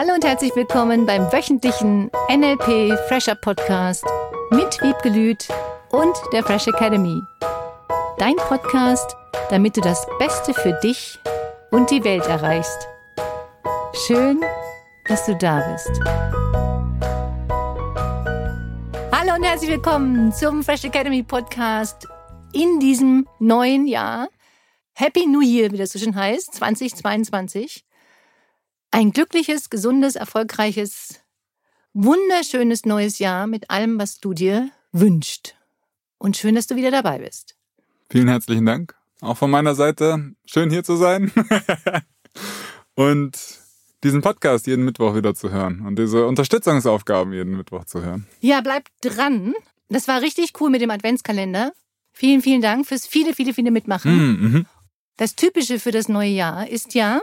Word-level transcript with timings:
Hallo 0.00 0.14
und 0.14 0.24
herzlich 0.24 0.54
willkommen 0.54 1.06
beim 1.06 1.22
wöchentlichen 1.32 2.08
NLP 2.30 2.96
Fresher 3.08 3.34
Podcast 3.34 4.04
mit 4.52 4.80
Wiebke 4.80 5.36
und 5.90 6.16
der 6.32 6.44
Fresh 6.44 6.68
Academy. 6.68 7.20
Dein 8.16 8.36
Podcast, 8.36 9.16
damit 9.50 9.76
du 9.76 9.80
das 9.80 10.06
Beste 10.20 10.54
für 10.54 10.78
dich 10.84 11.18
und 11.72 11.90
die 11.90 12.04
Welt 12.04 12.24
erreichst. 12.28 12.86
Schön, 14.06 14.40
dass 15.08 15.26
du 15.26 15.34
da 15.34 15.68
bist. 15.72 15.90
Hallo 19.10 19.34
und 19.34 19.42
herzlich 19.42 19.70
willkommen 19.70 20.32
zum 20.32 20.62
Fresh 20.62 20.84
Academy 20.84 21.24
Podcast 21.24 22.06
in 22.52 22.78
diesem 22.78 23.26
neuen 23.40 23.88
Jahr. 23.88 24.28
Happy 24.94 25.26
New 25.26 25.42
Year, 25.42 25.72
wie 25.72 25.76
das 25.76 25.90
so 25.90 25.98
schön 25.98 26.14
heißt, 26.14 26.54
2022. 26.54 27.84
Ein 28.90 29.12
glückliches, 29.12 29.68
gesundes, 29.68 30.16
erfolgreiches, 30.16 31.20
wunderschönes 31.92 32.86
neues 32.86 33.18
Jahr 33.18 33.46
mit 33.46 33.70
allem, 33.70 33.98
was 33.98 34.18
du 34.18 34.32
dir 34.32 34.70
wünschst. 34.92 35.56
Und 36.16 36.36
schön, 36.36 36.54
dass 36.54 36.66
du 36.66 36.76
wieder 36.76 36.90
dabei 36.90 37.18
bist. 37.18 37.54
Vielen 38.10 38.28
herzlichen 38.28 38.64
Dank. 38.64 38.94
Auch 39.20 39.36
von 39.36 39.50
meiner 39.50 39.74
Seite 39.74 40.32
schön 40.46 40.70
hier 40.70 40.84
zu 40.84 40.96
sein 40.96 41.30
und 42.94 43.38
diesen 44.04 44.22
Podcast 44.22 44.66
jeden 44.66 44.84
Mittwoch 44.84 45.14
wieder 45.14 45.34
zu 45.34 45.50
hören 45.50 45.84
und 45.86 45.98
diese 45.98 46.26
Unterstützungsaufgaben 46.26 47.32
jeden 47.32 47.56
Mittwoch 47.56 47.84
zu 47.84 48.02
hören. 48.02 48.26
Ja, 48.40 48.60
bleib 48.62 48.88
dran. 49.02 49.54
Das 49.88 50.08
war 50.08 50.22
richtig 50.22 50.52
cool 50.60 50.70
mit 50.70 50.80
dem 50.80 50.90
Adventskalender. 50.90 51.72
Vielen, 52.12 52.42
vielen 52.42 52.62
Dank 52.62 52.86
fürs 52.86 53.06
viele, 53.06 53.34
viele, 53.34 53.52
viele 53.52 53.70
Mitmachen. 53.70 54.16
Mm, 54.16 54.42
mhm. 54.42 54.66
Das 55.16 55.34
Typische 55.34 55.78
für 55.78 55.90
das 55.90 56.08
neue 56.08 56.30
Jahr 56.30 56.68
ist 56.68 56.94
ja, 56.94 57.20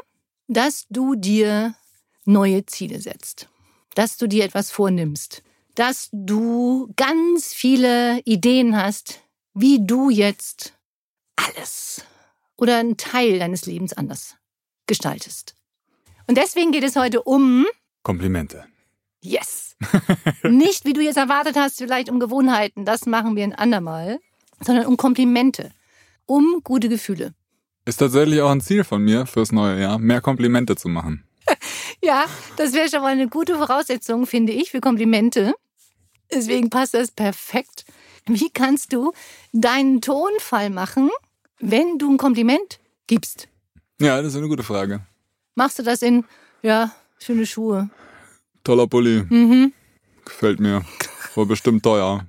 dass 0.48 0.86
du 0.90 1.16
dir 1.16 1.76
neue 2.26 2.66
Ziele 2.66 3.00
setzt, 3.00 3.50
dass 3.96 4.18
du 4.18 4.28
dir 4.28 4.44
etwas 4.44 4.72
vornimmst, 4.72 5.44
dass 5.76 6.10
du 6.12 6.92
ganz 6.96 7.54
viele 7.54 8.22
Ideen 8.22 8.76
hast, 8.76 9.22
wie 9.54 9.86
du 9.86 10.10
jetzt 10.10 10.74
alles 11.36 12.04
oder 12.58 12.78
einen 12.78 12.98
Teil 12.98 13.40
deines 13.40 13.66
Lebens 13.66 13.94
anders 13.94 14.36
gestaltest. 14.88 15.56
Und 16.28 16.38
deswegen 16.38 16.72
geht 16.72 16.84
es 16.84 16.96
heute 16.96 17.22
um 17.24 17.66
Komplimente. 18.04 18.66
Yes. 19.22 19.76
Nicht, 20.44 20.86
wie 20.86 20.94
du 20.94 21.02
jetzt 21.02 21.18
erwartet 21.18 21.56
hast, 21.56 21.78
vielleicht 21.78 22.10
um 22.10 22.20
Gewohnheiten, 22.20 22.86
das 22.86 23.06
machen 23.06 23.36
wir 23.36 23.44
ein 23.44 23.54
andermal, 23.54 24.20
sondern 24.62 24.86
um 24.86 24.98
Komplimente, 24.98 25.72
um 26.26 26.62
gute 26.64 26.90
Gefühle. 26.90 27.34
Ist 27.86 27.98
tatsächlich 27.98 28.42
auch 28.42 28.50
ein 28.50 28.62
Ziel 28.62 28.84
von 28.84 29.04
mir 29.04 29.28
fürs 29.28 29.52
neue 29.52 29.80
Jahr, 29.80 30.00
mehr 30.00 30.22
Komplimente 30.22 30.76
zu 30.76 30.90
machen. 30.90 31.24
Ja, 32.04 32.26
das 32.58 32.74
wäre 32.74 32.88
schon 32.88 33.02
mal 33.02 33.14
eine 33.14 33.28
gute 33.28 33.58
Voraussetzung, 33.58 34.28
finde 34.28 34.52
ich, 34.52 34.70
für 34.70 34.80
Komplimente. 34.80 35.56
Deswegen 36.32 36.70
passt 36.70 36.94
das 36.94 37.10
perfekt. 37.10 37.86
Wie 38.28 38.52
kannst 38.52 38.94
du 38.94 39.12
deinen 39.54 40.02
Tonfall 40.02 40.70
machen, 40.70 41.10
wenn 41.60 41.98
du 41.98 42.12
ein 42.12 42.18
Kompliment 42.18 42.80
gibst? 43.08 43.48
Ja, 44.00 44.22
das 44.22 44.34
ist 44.34 44.38
eine 44.38 44.50
gute 44.50 44.62
Frage. 44.62 45.02
Machst 45.56 45.80
du 45.80 45.84
das 45.84 46.04
in, 46.04 46.26
ja, 46.62 46.92
schöne 47.18 47.48
Schuhe? 47.48 47.90
Toller 48.64 48.86
Pulli. 48.88 49.24
Mhm. 49.30 49.74
Gefällt 50.26 50.60
mir. 50.60 50.86
War 51.34 51.46
bestimmt 51.48 51.82
teuer. 51.82 52.26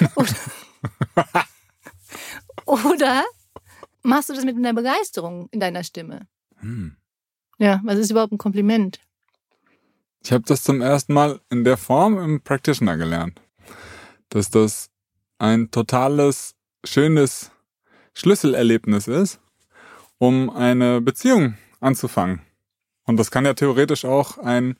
Oder, 0.14 1.44
oder 2.66 3.24
machst 4.02 4.28
du 4.28 4.34
das 4.34 4.44
mit 4.44 4.56
einer 4.56 4.74
Begeisterung 4.74 5.48
in 5.50 5.60
deiner 5.60 5.84
Stimme? 5.84 6.26
Hm. 6.58 6.96
Ja, 7.58 7.80
was 7.84 7.98
ist 7.98 8.10
überhaupt 8.10 8.32
ein 8.32 8.38
Kompliment? 8.38 9.00
Ich 10.24 10.32
habe 10.32 10.44
das 10.46 10.62
zum 10.62 10.80
ersten 10.80 11.12
Mal 11.12 11.40
in 11.50 11.64
der 11.64 11.76
Form 11.76 12.18
im 12.18 12.40
Practitioner 12.40 12.96
gelernt. 12.96 13.40
Dass 14.28 14.50
das 14.50 14.90
ein 15.38 15.70
totales, 15.70 16.54
schönes 16.84 17.50
Schlüsselerlebnis 18.14 19.08
ist, 19.08 19.40
um 20.18 20.50
eine 20.50 21.00
Beziehung 21.00 21.56
anzufangen. 21.80 22.42
Und 23.04 23.16
das 23.16 23.30
kann 23.30 23.44
ja 23.44 23.54
theoretisch 23.54 24.04
auch 24.04 24.38
ein 24.38 24.76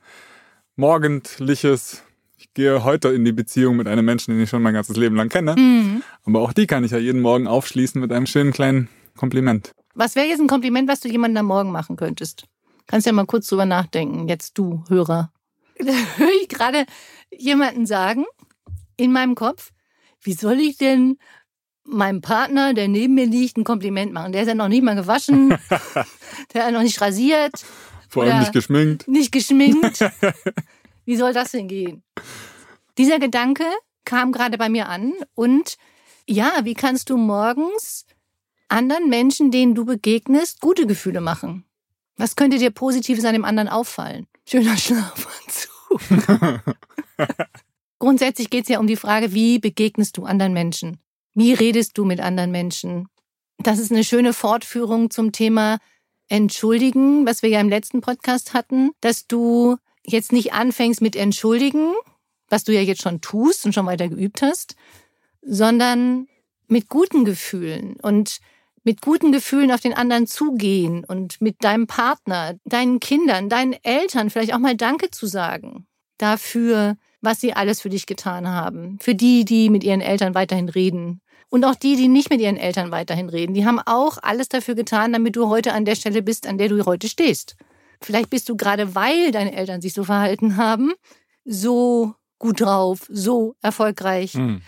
morgendliches, 0.77 2.03
ich 2.37 2.55
gehe 2.55 2.84
heute 2.84 3.09
in 3.09 3.25
die 3.25 3.32
Beziehung 3.32 3.77
mit 3.77 3.88
einem 3.88 4.05
Menschen, 4.05 4.34
den 4.34 4.43
ich 4.44 4.50
schon 4.50 4.62
mein 4.62 4.75
ganzes 4.75 4.97
Leben 4.97 5.16
lang 5.16 5.28
kenne. 5.28 5.56
Mhm. 5.56 6.03
Aber 6.25 6.41
auch 6.41 6.53
die 6.53 6.66
kann 6.66 6.84
ich 6.84 6.93
ja 6.93 6.99
jeden 6.99 7.21
Morgen 7.21 7.47
aufschließen 7.47 8.00
mit 8.00 8.12
einem 8.12 8.27
schönen 8.27 8.53
kleinen 8.53 8.88
Kompliment. 9.17 9.73
Was 9.95 10.15
wäre 10.17 10.27
jetzt 10.27 10.41
ein 10.41 10.47
Kompliment, 10.49 10.89
was 10.89 11.00
du 11.00 11.09
jemandem 11.09 11.39
am 11.41 11.47
Morgen 11.47 11.71
machen 11.71 11.97
könntest? 11.97 12.45
Kannst 12.87 13.06
ja 13.06 13.12
mal 13.12 13.27
kurz 13.27 13.47
drüber 13.47 13.67
nachdenken, 13.67 14.28
jetzt 14.28 14.56
du, 14.59 14.84
Hörer. 14.89 15.33
Da 15.78 15.93
höre 16.17 16.31
ich 16.43 16.49
gerade 16.49 16.84
jemanden 17.31 17.87
sagen, 17.87 18.25
in 18.97 19.11
meinem 19.11 19.34
Kopf, 19.34 19.73
wie 20.23 20.34
soll 20.34 20.61
ich 20.61 20.77
denn 20.77 21.19
meinem 21.84 22.21
Partner, 22.21 22.73
der 22.75 22.87
neben 22.89 23.15
mir 23.15 23.27
liegt, 23.27 23.56
ein 23.56 23.65
Kompliment 23.65 24.12
machen? 24.12 24.33
Der 24.33 24.43
ist 24.43 24.49
ja 24.49 24.55
noch 24.55 24.69
nicht 24.69 24.83
mal 24.84 24.95
gewaschen, 24.95 25.49
der 26.55 26.67
hat 26.67 26.73
noch 26.73 26.83
nicht 26.83 27.00
rasiert, 27.00 27.65
Vor 28.09 28.23
allem 28.25 28.41
nicht 28.41 28.53
geschminkt. 28.53 29.09
nicht 29.09 29.33
geschminkt. 29.33 29.99
Wie 31.05 31.17
soll 31.17 31.33
das 31.33 31.50
denn 31.50 31.67
gehen? 31.67 32.05
Dieser 32.99 33.19
Gedanke 33.19 33.65
kam 34.05 34.31
gerade 34.31 34.59
bei 34.59 34.69
mir 34.69 34.89
an 34.89 35.12
und 35.34 35.77
ja, 36.29 36.53
wie 36.62 36.75
kannst 36.75 37.11
du 37.11 37.17
morgens 37.17 38.05
anderen 38.72 39.09
Menschen, 39.09 39.50
denen 39.50 39.75
du 39.75 39.84
begegnest, 39.84 40.60
gute 40.60 40.87
Gefühle 40.87 41.21
machen? 41.21 41.65
Was 42.16 42.37
könnte 42.37 42.59
dir 42.59 42.71
Positives 42.71 43.25
an 43.25 43.34
dem 43.34 43.44
anderen 43.44 43.69
auffallen? 43.69 44.27
Schöner 44.47 44.77
Schlafanzug. 44.78 46.00
Grundsätzlich 47.99 48.50
geht 48.50 48.65
es 48.65 48.69
ja 48.69 48.81
um 48.81 48.87
die 48.87 48.97
Frage, 48.97 49.32
wie 49.32 49.59
begegnest 49.59 50.16
du 50.16 50.25
anderen 50.25 50.53
Menschen? 50.53 50.99
Wie 51.34 51.53
redest 51.53 51.97
du 51.97 52.05
mit 52.05 52.21
anderen 52.21 52.50
Menschen? 52.50 53.09
Das 53.59 53.78
ist 53.78 53.93
eine 53.93 54.05
schöne 54.05 54.32
Fortführung 54.32 55.11
zum 55.11 55.32
Thema 55.32 55.78
Entschuldigen, 56.28 57.27
was 57.27 57.43
wir 57.43 57.50
ja 57.50 57.61
im 57.61 57.69
letzten 57.69 58.00
Podcast 58.00 58.55
hatten, 58.55 58.91
dass 59.00 59.27
du 59.27 59.77
jetzt 60.05 60.32
nicht 60.32 60.53
anfängst 60.53 61.00
mit 61.00 61.15
Entschuldigen, 61.15 61.93
was 62.49 62.65
du 62.65 62.72
ja 62.72 62.81
jetzt 62.81 63.03
schon 63.03 63.21
tust 63.21 63.65
und 63.66 63.75
schon 63.75 63.87
weiter 63.87 64.09
geübt 64.09 64.43
hast, 64.43 64.77
sondern 65.43 66.27
mit 66.69 66.88
guten 66.88 67.25
Gefühlen 67.25 67.97
und 68.00 68.41
mit 68.84 69.00
guten 69.00 69.32
Gefühlen 69.32 69.70
auf 69.70 69.81
den 69.81 69.94
anderen 69.94 70.26
zugehen 70.26 71.04
und 71.04 71.41
mit 71.41 71.62
deinem 71.62 71.87
Partner, 71.87 72.54
deinen 72.65 73.00
Kindern, 73.00 73.48
deinen 73.48 73.75
Eltern 73.82 74.31
vielleicht 74.31 74.54
auch 74.54 74.59
mal 74.59 74.76
Danke 74.76 75.10
zu 75.10 75.26
sagen 75.26 75.87
dafür, 76.22 76.97
was 77.20 77.41
sie 77.41 77.53
alles 77.53 77.81
für 77.81 77.91
dich 77.91 78.06
getan 78.06 78.48
haben. 78.48 78.98
Für 79.00 79.15
die, 79.15 79.44
die 79.44 79.70
mit 79.70 79.84
ihren 79.84 80.00
Eltern 80.00 80.34
weiterhin 80.34 80.69
reden. 80.69 81.20
Und 81.50 81.65
auch 81.65 81.75
die, 81.75 81.97
die 81.97 82.09
nicht 82.09 82.31
mit 82.31 82.41
ihren 82.41 82.56
Eltern 82.56 82.93
weiterhin 82.93 83.28
reden. 83.28 83.54
Die 83.54 83.66
haben 83.66 83.81
auch 83.81 84.19
alles 84.22 84.48
dafür 84.48 84.75
getan, 84.75 85.12
damit 85.12 85.37
du 85.37 85.49
heute 85.49 85.75
an 85.75 85.84
der 85.84 85.97
Stelle 85.97 86.22
bist, 86.22 86.47
an 86.47 86.59
der 86.59 86.69
du 86.69 86.87
heute 86.87 87.09
stehst. 87.09 87.56
Vielleicht 88.00 88.31
bist 88.31 88.49
du 88.49 88.56
gerade, 88.56 88.94
weil 88.94 89.32
deine 89.32 89.53
Eltern 89.53 89.82
sich 89.82 89.93
so 89.93 90.04
verhalten 90.04 90.56
haben, 90.56 90.93
so 91.44 92.14
gut 92.38 92.60
drauf, 92.60 93.06
so 93.10 93.54
erfolgreich. 93.60 94.34
Hm. 94.34 94.62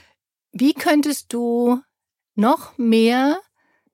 Wie 0.53 0.75
könntest 0.75 1.33
du 1.33 1.81
noch 2.35 2.77
mehr 2.77 3.39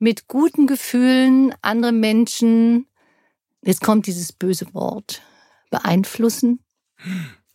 mit 0.00 0.27
guten 0.27 0.66
Gefühlen 0.66 1.55
andere 1.62 1.93
Menschen, 1.93 2.87
jetzt 3.62 3.83
kommt 3.83 4.06
dieses 4.06 4.33
böse 4.33 4.72
Wort, 4.75 5.22
beeinflussen, 5.71 6.65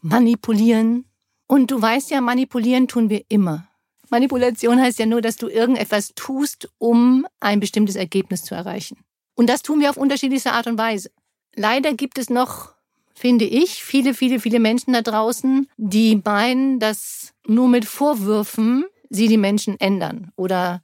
manipulieren? 0.02 1.06
Und 1.48 1.72
du 1.72 1.82
weißt 1.82 2.12
ja, 2.12 2.22
manipulieren 2.22 2.88
tun 2.88 3.10
wir 3.10 3.24
immer. 3.28 3.68
Manipulation 4.10 4.80
heißt 4.80 5.00
ja 5.00 5.06
nur, 5.06 5.22
dass 5.22 5.36
du 5.36 5.48
irgendetwas 5.48 6.14
tust, 6.16 6.70
um 6.78 7.28
ein 7.40 7.60
bestimmtes 7.60 7.96
Ergebnis 7.96 8.44
zu 8.44 8.56
erreichen. 8.56 8.98
Und 9.34 9.50
das 9.50 9.64
tun 9.64 9.80
wir 9.80 9.90
auf 9.90 9.98
unterschiedlichste 9.98 10.54
Art 10.54 10.68
und 10.68 10.78
Weise. 10.78 11.12
Leider 11.56 11.94
gibt 11.94 12.18
es 12.18 12.30
noch, 12.30 12.74
finde 13.14 13.46
ich, 13.46 13.84
viele, 13.84 14.14
viele, 14.14 14.40
viele 14.40 14.60
Menschen 14.60 14.94
da 14.94 15.02
draußen, 15.02 15.68
die 15.78 16.22
meinen, 16.24 16.80
dass 16.80 17.34
nur 17.48 17.68
mit 17.68 17.86
Vorwürfen 17.86 18.86
sie 19.10 19.28
die 19.28 19.38
Menschen 19.38 19.80
ändern 19.80 20.32
oder 20.36 20.84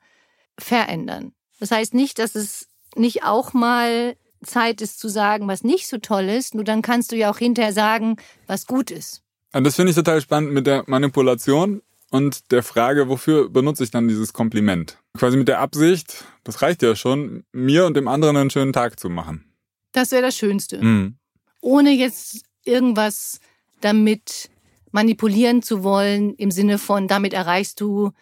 verändern. 0.58 1.34
Das 1.62 1.69
heißt 1.69 1.94
nicht, 1.94 2.18
dass 2.18 2.34
es 2.34 2.68
nicht 2.96 3.24
auch 3.24 3.54
mal 3.54 4.18
Zeit 4.44 4.81
ist 4.81 5.00
zu 5.00 5.10
sagen, 5.10 5.48
was 5.48 5.63
nicht 5.63 5.88
so 5.88 6.00
toll 6.00 6.24
ist, 6.24 6.56
nur 6.56 6.63
dann 6.63 6.81
kannst 6.81 7.12
du 7.12 7.16
ja 7.16 7.30
auch 7.31 7.38
hinterher 7.38 7.72
sagen, 7.72 8.18
was 8.48 8.66
gut 8.66 8.90
ist. 8.90 9.22
Und 9.54 9.63
das 9.63 9.75
finde 9.75 9.92
ich 9.92 9.96
total 9.96 10.22
spannend 10.22 10.54
mit 10.54 10.66
der 10.66 10.84
Manipulation 10.88 11.84
und 12.10 12.52
der 12.52 12.63
Frage, 12.63 13.10
wofür 13.10 13.48
benutze 13.48 13.84
ich 13.84 13.92
dann 13.92 14.08
dieses 14.08 14.34
Kompliment? 14.34 14.98
Quasi 15.16 15.38
mit 15.38 15.48
der 15.48 15.60
Absicht, 15.60 16.25
das 16.44 16.63
reicht 16.63 16.81
ja 16.81 16.96
schon, 16.96 17.44
mir 17.52 17.86
und 17.86 17.96
dem 17.96 18.08
anderen 18.08 18.38
einen 18.38 18.50
schönen 18.50 18.74
Tag 18.74 19.00
zu 19.00 19.10
machen. 19.10 19.46
Das 19.92 20.10
wäre 20.10 20.24
das 20.24 20.36
Schönste. 20.36 20.84
Mhm. 20.84 21.18
Ohne 21.62 21.92
jetzt 21.92 22.44
irgendwas 22.66 23.40
damit 23.81 24.50
manipulieren 24.92 25.62
zu 25.62 25.84
wollen, 25.84 26.34
im 26.38 26.50
Sinne 26.50 26.80
von, 26.80 27.08
damit 27.08 27.34
erreichst 27.34 27.80
du 27.81 28.13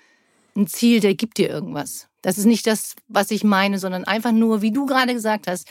ein 0.58 0.68
Ziel, 0.68 1.00
der 1.00 1.16
gibt 1.16 1.38
dir 1.38 1.48
irgendwas. 1.48 2.09
Das 2.22 2.38
ist 2.38 2.46
nicht 2.46 2.68
das, 2.68 2.96
was 3.08 3.32
ich 3.32 3.44
meine, 3.44 3.80
sondern 3.80 4.04
einfach 4.04 4.32
nur, 4.32 4.62
wie 4.62 4.72
du 4.72 4.86
gerade 4.86 5.14
gesagt 5.14 5.48
hast, 5.48 5.68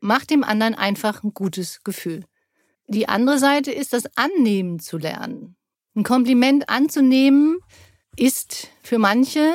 mach 0.00 0.24
dem 0.24 0.44
anderen 0.44 0.74
einfach 0.74 1.22
ein 1.22 1.32
gutes 1.32 1.82
Gefühl. 1.84 2.24
Die 2.88 3.08
andere 3.08 3.38
Seite 3.38 3.70
ist 3.70 3.92
das 3.92 4.04
Annehmen 4.16 4.78
zu 4.78 4.98
lernen. 4.98 5.56
Ein 5.94 6.02
Kompliment 6.02 6.68
anzunehmen 6.68 7.58
ist 8.16 8.68
für 8.82 8.98
manche 8.98 9.54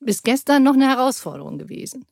bis 0.00 0.22
gestern 0.22 0.62
noch 0.62 0.74
eine 0.74 0.88
Herausforderung 0.88 1.58
gewesen. 1.58 2.06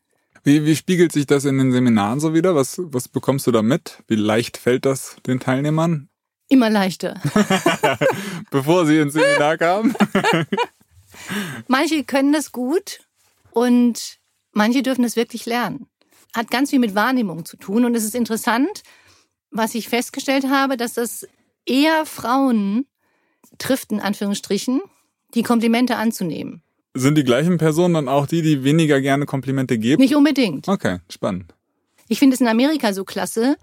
Wie, 0.44 0.64
wie 0.64 0.76
spiegelt 0.76 1.12
sich 1.12 1.26
das 1.26 1.44
in 1.44 1.58
den 1.58 1.72
Seminaren 1.72 2.20
so 2.20 2.34
wieder? 2.34 2.54
Was, 2.54 2.80
was 2.82 3.08
bekommst 3.08 3.46
du 3.46 3.52
da 3.52 3.62
mit? 3.62 4.02
Wie 4.06 4.14
leicht 4.14 4.56
fällt 4.56 4.84
das 4.84 5.16
den 5.26 5.40
Teilnehmern? 5.40 6.08
Immer 6.48 6.70
leichter. 6.70 7.20
Bevor 8.50 8.86
sie 8.86 8.98
ins 8.98 9.12
Seminar 9.12 9.58
kamen? 9.58 9.94
manche 11.68 12.04
können 12.04 12.32
das 12.32 12.52
gut 12.52 13.00
und 13.58 14.18
manche 14.52 14.82
dürfen 14.82 15.04
es 15.04 15.16
wirklich 15.16 15.46
lernen. 15.46 15.86
Hat 16.34 16.50
ganz 16.50 16.70
viel 16.70 16.78
mit 16.78 16.94
Wahrnehmung 16.94 17.44
zu 17.44 17.56
tun 17.56 17.84
und 17.84 17.94
es 17.94 18.04
ist 18.04 18.14
interessant, 18.14 18.82
was 19.50 19.74
ich 19.74 19.88
festgestellt 19.88 20.48
habe, 20.48 20.76
dass 20.76 20.94
das 20.94 21.26
eher 21.64 22.06
Frauen 22.06 22.86
trifft, 23.58 23.92
in 23.92 24.00
Anführungsstrichen, 24.00 24.80
die 25.34 25.42
Komplimente 25.42 25.96
anzunehmen. 25.96 26.62
Sind 26.94 27.16
die 27.16 27.24
gleichen 27.24 27.58
Personen 27.58 27.94
dann 27.94 28.08
auch 28.08 28.26
die, 28.26 28.42
die 28.42 28.64
weniger 28.64 29.00
gerne 29.00 29.26
Komplimente 29.26 29.78
geben? 29.78 30.02
Nicht 30.02 30.16
unbedingt. 30.16 30.68
Okay, 30.68 30.98
spannend. 31.10 31.54
Ich 32.08 32.18
finde 32.18 32.34
es 32.34 32.40
in 32.40 32.48
Amerika 32.48 32.92
so 32.92 33.04
klasse, 33.04 33.56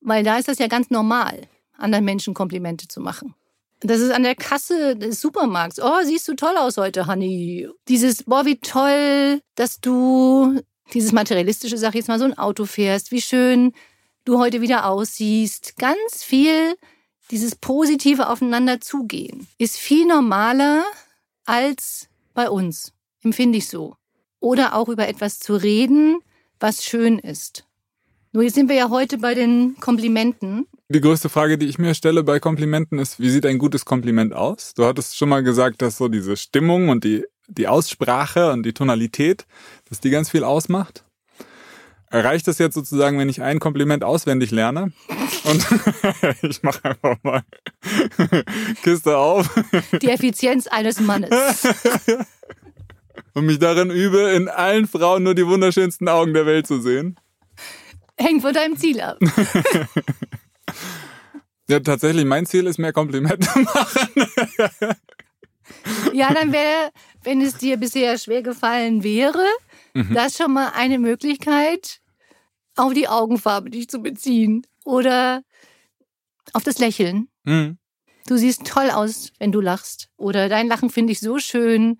weil 0.00 0.22
da 0.22 0.38
ist 0.38 0.48
das 0.48 0.58
ja 0.58 0.68
ganz 0.68 0.90
normal, 0.90 1.42
anderen 1.76 2.04
Menschen 2.04 2.34
Komplimente 2.34 2.88
zu 2.88 3.00
machen. 3.00 3.34
Das 3.80 4.00
ist 4.00 4.10
an 4.10 4.22
der 4.22 4.34
Kasse 4.34 4.96
des 4.96 5.20
Supermarkts. 5.20 5.80
Oh, 5.82 6.02
siehst 6.02 6.26
du 6.28 6.34
toll 6.34 6.56
aus 6.56 6.78
heute, 6.78 7.06
Honey. 7.06 7.68
Dieses, 7.88 8.22
boah, 8.22 8.46
wie 8.46 8.58
toll, 8.58 9.40
dass 9.54 9.80
du, 9.80 10.60
dieses 10.94 11.12
materialistische, 11.12 11.76
sag 11.76 11.90
ich 11.90 11.96
jetzt 11.96 12.08
mal, 12.08 12.18
so 12.18 12.24
ein 12.24 12.38
Auto 12.38 12.64
fährst. 12.64 13.10
Wie 13.12 13.20
schön 13.20 13.72
du 14.24 14.38
heute 14.38 14.60
wieder 14.60 14.86
aussiehst. 14.86 15.76
Ganz 15.78 16.22
viel 16.22 16.76
dieses 17.30 17.56
positive 17.56 18.28
Aufeinander 18.28 18.80
zugehen 18.80 19.48
ist 19.58 19.78
viel 19.78 20.06
normaler 20.06 20.84
als 21.44 22.08
bei 22.34 22.50
uns, 22.50 22.92
empfinde 23.22 23.58
ich 23.58 23.68
so. 23.68 23.96
Oder 24.38 24.74
auch 24.74 24.88
über 24.88 25.08
etwas 25.08 25.40
zu 25.40 25.56
reden, 25.56 26.18
was 26.60 26.84
schön 26.84 27.18
ist. 27.18 27.64
Nur 28.32 28.44
jetzt 28.44 28.54
sind 28.54 28.68
wir 28.68 28.76
ja 28.76 28.90
heute 28.90 29.18
bei 29.18 29.34
den 29.34 29.76
Komplimenten. 29.80 30.66
Die 30.88 31.00
größte 31.00 31.28
Frage, 31.28 31.58
die 31.58 31.66
ich 31.66 31.78
mir 31.78 31.96
stelle 31.96 32.22
bei 32.22 32.38
Komplimenten 32.38 33.00
ist, 33.00 33.18
wie 33.18 33.30
sieht 33.30 33.44
ein 33.44 33.58
gutes 33.58 33.84
Kompliment 33.84 34.32
aus? 34.32 34.72
Du 34.74 34.84
hattest 34.84 35.16
schon 35.16 35.28
mal 35.28 35.42
gesagt, 35.42 35.82
dass 35.82 35.96
so 35.96 36.06
diese 36.06 36.36
Stimmung 36.36 36.90
und 36.90 37.02
die, 37.02 37.24
die 37.48 37.66
Aussprache 37.66 38.52
und 38.52 38.62
die 38.62 38.72
Tonalität, 38.72 39.46
dass 39.88 39.98
die 39.98 40.10
ganz 40.10 40.30
viel 40.30 40.44
ausmacht. 40.44 41.04
Reicht 42.12 42.46
es 42.46 42.58
jetzt 42.58 42.74
sozusagen, 42.74 43.18
wenn 43.18 43.28
ich 43.28 43.42
ein 43.42 43.58
Kompliment 43.58 44.04
auswendig 44.04 44.52
lerne? 44.52 44.92
Und 45.42 45.66
ich 46.42 46.62
mache 46.62 46.84
einfach 46.84 47.16
mal 47.24 47.42
Kiste 48.84 49.18
auf. 49.18 49.50
Die 50.00 50.08
Effizienz 50.08 50.68
eines 50.68 51.00
Mannes. 51.00 51.30
Und 53.34 53.46
mich 53.46 53.58
darin 53.58 53.90
übe, 53.90 54.20
in 54.30 54.48
allen 54.48 54.86
Frauen 54.86 55.24
nur 55.24 55.34
die 55.34 55.46
wunderschönsten 55.48 56.08
Augen 56.08 56.32
der 56.32 56.46
Welt 56.46 56.68
zu 56.68 56.80
sehen. 56.80 57.18
Hängt 58.16 58.42
von 58.42 58.54
deinem 58.54 58.76
Ziel 58.76 59.00
ab. 59.00 59.18
Ja, 61.68 61.80
tatsächlich, 61.80 62.24
mein 62.24 62.46
Ziel 62.46 62.66
ist, 62.66 62.78
mehr 62.78 62.92
Komplimente 62.92 63.48
machen. 63.58 64.26
Ja, 66.12 66.32
dann 66.32 66.52
wäre, 66.52 66.90
wenn 67.24 67.40
es 67.40 67.56
dir 67.56 67.76
bisher 67.76 68.18
schwer 68.18 68.42
gefallen 68.42 69.02
wäre, 69.02 69.44
mhm. 69.94 70.14
das 70.14 70.36
schon 70.36 70.52
mal 70.52 70.72
eine 70.74 70.98
Möglichkeit, 70.98 72.00
auf 72.76 72.92
die 72.92 73.08
Augenfarbe 73.08 73.70
dich 73.70 73.88
zu 73.88 74.00
beziehen 74.00 74.66
oder 74.84 75.42
auf 76.52 76.62
das 76.62 76.78
Lächeln. 76.78 77.28
Mhm. 77.44 77.78
Du 78.26 78.36
siehst 78.36 78.66
toll 78.66 78.90
aus, 78.90 79.32
wenn 79.38 79.52
du 79.52 79.60
lachst. 79.60 80.08
Oder 80.16 80.48
dein 80.48 80.66
Lachen 80.66 80.90
finde 80.90 81.12
ich 81.12 81.20
so 81.20 81.38
schön. 81.38 81.98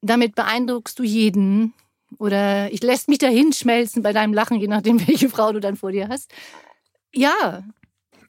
Damit 0.00 0.34
beeindruckst 0.34 0.98
du 0.98 1.02
jeden. 1.02 1.74
Oder 2.18 2.72
ich 2.72 2.82
lässt 2.82 3.08
mich 3.08 3.18
dahin 3.18 3.52
schmelzen 3.52 4.02
bei 4.02 4.12
deinem 4.12 4.32
Lachen, 4.32 4.58
je 4.58 4.68
nachdem, 4.68 5.00
welche 5.06 5.28
Frau 5.28 5.52
du 5.52 5.60
dann 5.60 5.76
vor 5.76 5.92
dir 5.92 6.08
hast. 6.08 6.32
Ja. 7.14 7.64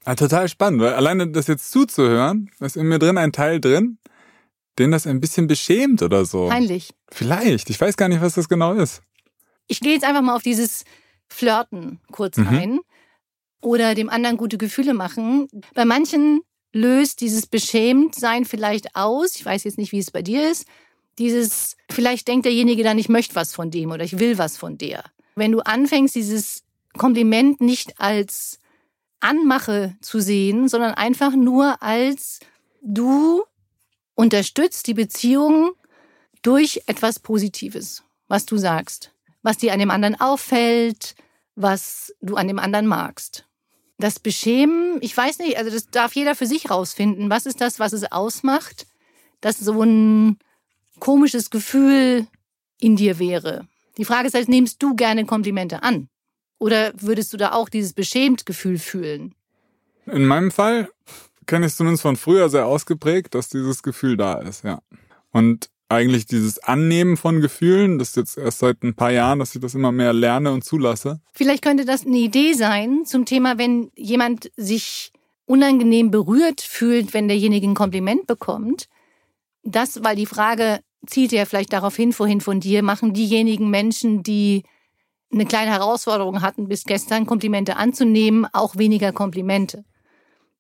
Ah, 0.06 0.16
total 0.16 0.48
spannend, 0.50 0.82
weil 0.82 0.94
alleine 0.94 1.28
das 1.28 1.48
jetzt 1.48 1.72
zuzuhören, 1.72 2.50
da 2.60 2.66
ist 2.66 2.78
in 2.78 2.88
mir 2.88 3.00
drin 3.00 3.18
ein 3.18 3.32
Teil 3.32 3.60
drin, 3.60 3.98
den 4.80 4.92
das 4.92 5.08
ein 5.08 5.20
bisschen 5.20 5.48
beschämt 5.48 6.02
oder 6.02 6.26
so. 6.26 6.48
Peinlich. 6.48 6.92
Vielleicht. 7.10 7.70
Ich 7.70 7.80
weiß 7.80 7.98
gar 7.98 8.08
nicht, 8.08 8.22
was 8.22 8.36
das 8.36 8.50
genau 8.50 8.74
ist. 8.74 9.02
Ich 9.68 9.80
gehe 9.80 9.94
jetzt 9.94 10.04
einfach 10.04 10.22
mal 10.22 10.36
auf 10.36 10.44
dieses 10.44 10.84
Flirten 11.28 12.00
kurz 12.12 12.38
mhm. 12.38 12.48
ein 12.48 12.80
oder 13.62 13.96
dem 13.96 14.10
anderen 14.10 14.38
gute 14.38 14.58
Gefühle 14.58 14.94
machen. 14.94 15.48
Bei 15.74 15.86
manchen 15.86 16.42
löst 16.74 17.22
dieses 17.22 17.48
Beschämtsein 17.48 18.46
vielleicht 18.46 18.96
aus. 18.96 19.36
Ich 19.36 19.46
weiß 19.46 19.64
jetzt 19.64 19.78
nicht, 19.78 19.92
wie 19.92 20.00
es 20.00 20.12
bei 20.12 20.22
dir 20.22 20.50
ist. 20.50 20.66
Dieses, 21.20 21.76
vielleicht 21.90 22.28
denkt 22.28 22.46
derjenige 22.46 22.84
dann, 22.84 22.98
ich 22.98 23.10
möchte 23.10 23.36
was 23.36 23.54
von 23.54 23.70
dem 23.70 23.92
oder 23.92 24.04
ich 24.04 24.20
will 24.20 24.38
was 24.38 24.58
von 24.58 24.78
der. 24.78 25.04
Wenn 25.36 25.52
du 25.52 25.60
anfängst, 25.60 26.16
dieses 26.16 26.64
Kompliment 26.98 27.62
nicht 27.62 28.00
als 28.00 28.60
Anmache 29.22 29.96
zu 30.02 30.20
sehen, 30.20 30.68
sondern 30.68 30.94
einfach 30.94 31.34
nur 31.34 31.82
als 31.82 32.40
du 32.82 33.44
unterstützt 34.16 34.88
die 34.88 34.94
Beziehung 34.94 35.72
durch 36.42 36.82
etwas 36.88 37.20
Positives, 37.20 38.04
was 38.28 38.46
du 38.46 38.58
sagst, 38.58 39.12
was 39.42 39.58
dir 39.58 39.74
an 39.74 39.80
dem 39.80 39.92
anderen 39.92 40.20
auffällt, 40.20 41.16
was 41.56 42.14
du 42.22 42.36
an 42.36 42.48
dem 42.48 42.60
anderen 42.60 42.88
magst. 42.88 43.46
Das 43.98 44.20
Beschämen, 44.20 44.98
ich 45.02 45.16
weiß 45.16 45.40
nicht, 45.40 45.58
also 45.58 45.70
das 45.70 45.88
darf 45.88 46.16
jeder 46.16 46.36
für 46.36 46.48
sich 46.48 46.70
rausfinden. 46.70 47.30
Was 47.30 47.46
ist 47.46 47.62
das, 47.62 47.80
was 47.80 47.94
es 47.94 48.12
ausmacht, 48.12 48.88
dass 49.42 49.60
so 49.60 49.84
ein 49.84 50.40
komisches 51.00 51.52
Gefühl 51.52 52.28
in 52.80 52.96
dir 52.96 53.20
wäre? 53.20 53.68
Die 53.98 54.06
Frage 54.06 54.28
ist 54.28 54.34
halt, 54.34 54.50
nimmst 54.50 54.82
du 54.82 54.96
gerne 54.96 55.26
Komplimente 55.26 55.84
an? 55.84 56.10
Oder 56.62 56.94
würdest 56.96 57.34
du 57.34 57.38
da 57.38 57.54
auch 57.54 57.70
dieses 57.70 57.94
beschämt 57.94 58.46
Gefühl 58.46 58.78
fühlen? 58.78 59.34
In 60.06 60.28
meinem 60.28 60.52
Fall 60.52 60.90
kenne 61.48 61.66
ich 61.66 61.72
es 61.72 61.78
zumindest 61.78 62.04
von 62.04 62.18
früher 62.18 62.50
sehr 62.50 62.68
ausgeprägt, 62.68 63.34
dass 63.34 63.50
dieses 63.50 63.82
Gefühl 63.82 64.16
da 64.16 64.36
ist, 64.36 64.64
ja. 64.64 64.80
Und 65.32 65.72
eigentlich 65.90 66.28
dieses 66.28 66.60
Annehmen 66.60 67.18
von 67.18 67.42
Gefühlen, 67.42 67.98
das 67.98 68.10
ist 68.10 68.18
jetzt 68.18 68.38
erst 68.38 68.60
seit 68.60 68.84
ein 68.84 68.94
paar 68.94 69.12
Jahren, 69.12 69.40
dass 69.40 69.56
ich 69.56 69.62
das 69.62 69.74
immer 69.74 69.92
mehr 69.92 70.14
lerne 70.14 70.52
und 70.52 70.64
zulasse. 70.64 71.20
Vielleicht 71.34 71.64
könnte 71.64 71.84
das 71.84 72.06
eine 72.06 72.18
Idee 72.18 72.54
sein 72.54 73.06
zum 73.06 73.26
Thema, 73.26 73.58
wenn 73.58 73.90
jemand 73.96 74.52
sich 74.56 75.12
unangenehm 75.46 76.12
berührt 76.12 76.62
fühlt, 76.62 77.16
wenn 77.16 77.28
derjenige 77.28 77.68
ein 77.68 77.74
Kompliment 77.74 78.28
bekommt. 78.28 78.88
Das, 79.64 80.04
weil 80.04 80.16
die 80.16 80.28
Frage 80.28 80.82
zielt 81.08 81.32
ja 81.32 81.46
vielleicht 81.46 81.74
darauf 81.74 81.96
hin, 81.96 82.14
vorhin 82.14 82.40
von 82.40 82.60
dir, 82.60 82.84
machen 82.84 83.14
diejenigen 83.14 83.72
Menschen, 83.72 84.22
die 84.22 84.62
eine 85.32 85.46
kleine 85.46 85.72
Herausforderung 85.72 86.42
hatten, 86.42 86.68
bis 86.68 86.84
gestern 86.84 87.26
Komplimente 87.26 87.78
anzunehmen, 87.78 88.46
auch 88.54 88.76
weniger 88.78 89.12
Komplimente. 89.12 89.86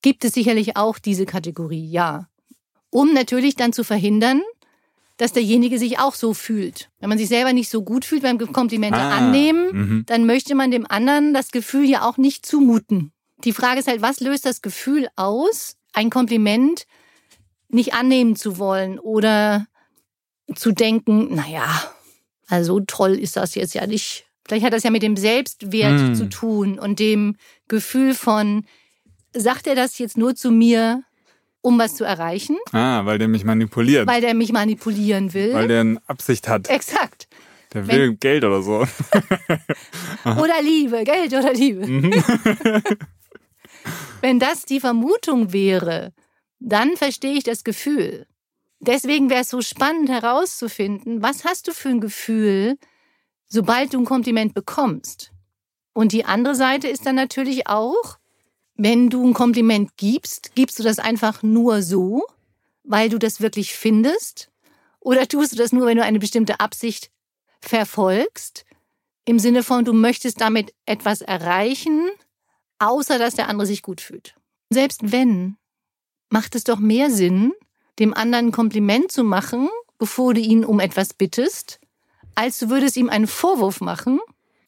Gibt 0.02 0.26
es 0.26 0.34
sicherlich 0.34 0.78
auch 0.78 0.98
diese 0.98 1.26
Kategorie, 1.26 1.90
ja. 1.90 2.28
Um 2.90 3.14
natürlich 3.14 3.56
dann 3.56 3.74
zu 3.74 3.84
verhindern, 3.84 4.42
dass 5.18 5.34
derjenige 5.34 5.78
sich 5.78 6.00
auch 6.00 6.16
so 6.16 6.34
fühlt. 6.34 6.90
Wenn 7.00 7.10
man 7.10 7.18
sich 7.18 7.28
selber 7.28 7.54
nicht 7.54 7.70
so 7.70 7.84
gut 7.84 8.06
fühlt 8.06 8.24
beim 8.24 8.40
Komplimente 8.40 9.00
ah, 9.00 9.18
annehmen, 9.18 9.70
mhm. 9.72 10.04
dann 10.08 10.26
möchte 10.26 10.56
man 10.56 10.72
dem 10.72 10.90
anderen 10.90 11.34
das 11.34 11.52
Gefühl 11.52 11.86
ja 11.86 12.10
auch 12.10 12.18
nicht 12.18 12.46
zumuten. 12.46 13.12
Die 13.44 13.54
Frage 13.54 13.80
ist 13.80 13.88
halt, 13.88 14.02
was 14.02 14.20
löst 14.20 14.46
das 14.46 14.62
Gefühl 14.62 15.08
aus, 15.16 15.76
ein 15.94 16.10
Kompliment 16.10 16.86
nicht 17.70 17.94
annehmen 17.94 18.36
zu 18.36 18.58
wollen 18.58 19.00
oder 19.00 19.68
zu 20.56 20.72
denken, 20.72 21.36
naja, 21.36 21.70
also 22.48 22.80
toll 22.82 23.14
ist 23.14 23.38
das 23.38 23.56
jetzt 23.56 23.74
ja 23.74 23.88
nicht. 23.88 24.26
Vielleicht 24.48 24.66
hat 24.66 24.74
das 24.74 24.84
ja 24.84 24.90
mit 24.90 25.04
dem 25.04 25.18
Selbstwert 25.18 26.00
mhm. 26.00 26.16
zu 26.16 26.30
tun 26.30 26.80
und 26.80 27.00
dem 27.00 27.36
Gefühl 27.68 28.14
von, 28.14 28.66
sagt 29.34 29.68
er 29.68 29.76
das 29.76 29.98
jetzt 29.98 30.18
nur 30.18 30.36
zu 30.36 30.52
mir, 30.52 31.04
um 31.62 31.78
was 31.78 31.96
zu 31.96 32.04
erreichen. 32.04 32.58
Ah, 32.72 33.06
weil 33.06 33.20
der 33.20 33.28
mich 33.28 33.44
manipuliert. 33.46 34.08
Weil 34.08 34.22
der 34.22 34.34
mich 34.34 34.52
manipulieren 34.52 35.34
will. 35.34 35.54
Weil 35.54 35.68
der 35.68 35.82
eine 35.82 36.02
Absicht 36.08 36.48
hat. 36.48 36.70
Exakt. 36.70 37.28
Der 37.74 37.88
will 37.88 38.10
Wenn, 38.10 38.20
Geld 38.20 38.44
oder 38.44 38.62
so. 38.62 38.80
oder 40.26 40.62
Liebe, 40.62 41.04
Geld 41.04 41.34
oder 41.34 41.54
Liebe. 41.54 41.88
Mhm. 41.88 42.12
Wenn 44.22 44.40
das 44.40 44.66
die 44.66 44.80
Vermutung 44.80 45.54
wäre, 45.54 46.14
dann 46.60 46.96
verstehe 46.98 47.34
ich 47.34 47.44
das 47.44 47.64
Gefühl. 47.64 48.28
Deswegen 48.80 49.30
wäre 49.30 49.42
es 49.42 49.50
so 49.50 49.62
spannend 49.62 50.10
herauszufinden, 50.10 51.22
was 51.22 51.46
hast 51.46 51.68
du 51.68 51.72
für 51.72 51.90
ein 51.90 52.02
Gefühl, 52.02 52.78
sobald 53.52 53.94
du 53.94 54.00
ein 54.00 54.06
Kompliment 54.06 54.54
bekommst. 54.54 55.32
Und 55.94 56.14
die 56.14 56.26
andere 56.26 56.56
Seite 56.56 56.88
ist 56.88 57.06
dann 57.06 57.16
natürlich 57.16 57.68
auch, 57.68 58.18
wenn 58.76 59.10
du 59.10 59.28
ein 59.28 59.34
Kompliment 59.34 59.98
gibst, 59.98 60.56
gibst 60.56 60.80
du 60.80 60.84
das 60.84 61.00
einfach 61.00 61.44
nur 61.44 61.82
so, 61.82 62.24
weil 62.84 63.10
du 63.10 63.20
das 63.20 63.42
wirklich 63.42 63.74
findest? 63.74 64.50
Oder 65.02 65.28
tust 65.28 65.52
du 65.52 65.58
das 65.58 65.74
nur, 65.74 65.86
wenn 65.86 65.98
du 65.98 66.04
eine 66.04 66.20
bestimmte 66.20 66.62
Absicht 66.62 67.12
verfolgst? 67.60 68.66
Im 69.26 69.38
Sinne 69.38 69.64
von, 69.64 69.84
du 69.84 69.94
möchtest 69.94 70.40
damit 70.40 70.74
etwas 70.86 71.22
erreichen, 71.22 72.10
außer 72.80 73.20
dass 73.20 73.36
der 73.36 73.50
andere 73.50 73.68
sich 73.68 73.82
gut 73.82 74.00
fühlt. 74.00 74.34
Selbst 74.70 75.12
wenn, 75.12 75.58
macht 76.30 76.56
es 76.56 76.64
doch 76.64 76.80
mehr 76.80 77.12
Sinn, 77.12 77.52
dem 78.00 78.14
anderen 78.14 78.48
ein 78.48 78.52
Kompliment 78.54 79.12
zu 79.12 79.26
machen, 79.26 79.68
bevor 79.98 80.34
du 80.34 80.40
ihn 80.40 80.64
um 80.64 80.80
etwas 80.80 81.14
bittest, 81.14 81.81
als 82.36 82.60
du 82.60 82.70
würdest 82.70 82.98
ihm 82.98 83.10
einen 83.10 83.28
Vorwurf 83.28 83.82
machen 83.82 84.20